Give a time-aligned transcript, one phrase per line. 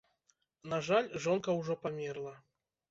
[0.71, 2.39] На жаль, жонка ўжо памерла.